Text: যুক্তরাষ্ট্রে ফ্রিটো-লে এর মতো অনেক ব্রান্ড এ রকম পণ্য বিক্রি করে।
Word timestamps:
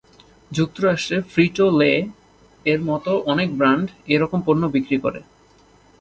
যুক্তরাষ্ট্রে 0.51 1.17
ফ্রিটো-লে 1.31 1.91
এর 2.65 2.79
মতো 2.81 3.11
অনেক 3.25 3.49
ব্রান্ড 3.57 3.87
এ 4.07 4.15
রকম 4.19 4.39
পণ্য 4.45 4.63
বিক্রি 4.67 4.97
করে। 4.99 5.19